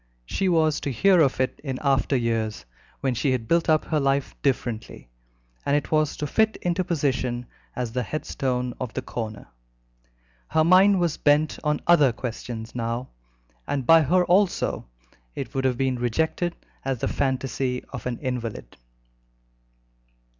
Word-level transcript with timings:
She 0.25 0.49
was 0.49 0.79
to 0.79 0.91
hear 0.91 1.21
of 1.21 1.39
it 1.39 1.61
in 1.63 1.77
after 1.83 2.15
years, 2.15 2.65
when 3.01 3.13
she 3.13 3.33
had 3.33 3.47
built 3.47 3.69
up 3.69 3.85
her 3.85 3.99
life 3.99 4.33
differently, 4.41 5.09
and 5.63 5.75
it 5.77 5.91
was 5.91 6.17
to 6.17 6.25
fit 6.25 6.55
into 6.63 6.83
position 6.83 7.45
as 7.75 7.91
the 7.91 8.01
headstone 8.01 8.73
of 8.79 8.95
the 8.95 9.03
corner. 9.03 9.49
Her 10.47 10.63
mind 10.63 10.99
was 10.99 11.17
bent 11.17 11.59
on 11.63 11.81
other 11.85 12.11
questions 12.11 12.73
now, 12.73 13.09
and 13.67 13.85
by 13.85 14.01
her 14.01 14.25
also 14.25 14.87
it 15.35 15.53
would 15.53 15.65
have 15.65 15.77
been 15.77 15.99
rejected 15.99 16.55
as 16.83 16.97
the 16.97 17.07
fantasy 17.07 17.85
of 17.93 18.07
an 18.07 18.17
invalid. 18.21 18.77